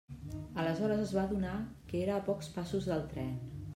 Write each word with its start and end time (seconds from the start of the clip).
Aleshores 0.61 1.03
es 1.03 1.13
va 1.17 1.25
adonar 1.29 1.53
que 1.91 2.01
era 2.07 2.17
a 2.21 2.25
pocs 2.31 2.51
passos 2.57 2.89
del 2.93 3.05
tren. 3.13 3.31